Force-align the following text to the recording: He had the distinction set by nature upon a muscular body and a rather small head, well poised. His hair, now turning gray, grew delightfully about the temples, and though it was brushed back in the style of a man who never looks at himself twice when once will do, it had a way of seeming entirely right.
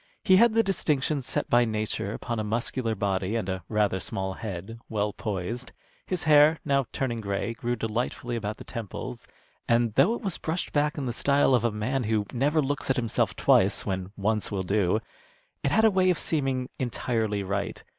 He 0.23 0.37
had 0.37 0.55
the 0.55 0.63
distinction 0.63 1.21
set 1.21 1.47
by 1.47 1.63
nature 1.63 2.11
upon 2.11 2.39
a 2.39 2.43
muscular 2.43 2.95
body 2.95 3.35
and 3.35 3.47
a 3.47 3.63
rather 3.69 3.99
small 3.99 4.33
head, 4.33 4.79
well 4.89 5.13
poised. 5.13 5.73
His 6.07 6.23
hair, 6.23 6.57
now 6.65 6.87
turning 6.91 7.21
gray, 7.21 7.53
grew 7.53 7.75
delightfully 7.75 8.35
about 8.35 8.57
the 8.57 8.63
temples, 8.63 9.27
and 9.67 9.93
though 9.93 10.15
it 10.15 10.21
was 10.21 10.39
brushed 10.39 10.73
back 10.73 10.97
in 10.97 11.05
the 11.05 11.13
style 11.13 11.53
of 11.53 11.63
a 11.63 11.69
man 11.71 12.05
who 12.05 12.25
never 12.33 12.63
looks 12.63 12.89
at 12.89 12.95
himself 12.95 13.35
twice 13.35 13.85
when 13.85 14.11
once 14.17 14.49
will 14.49 14.63
do, 14.63 15.01
it 15.61 15.69
had 15.69 15.85
a 15.85 15.91
way 15.91 16.09
of 16.09 16.17
seeming 16.17 16.67
entirely 16.79 17.43
right. 17.43 17.83